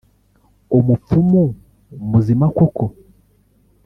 [0.77, 1.43] umupfumu
[2.11, 2.85] muzima koko